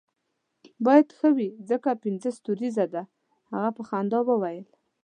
باید 0.85 1.07
ښه 1.17 1.29
وي 1.37 1.49
ځکه 1.69 1.89
پنځه 2.03 2.29
ستوریزه 2.39 2.85
دی، 2.93 3.03
هغه 3.51 3.69
په 3.77 3.81
خندا 3.89 4.19
وویل. 4.25 4.65